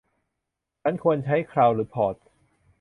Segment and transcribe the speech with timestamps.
[0.81, 2.15] ฉันควรใช้ เคราส หรือ พอทร์ช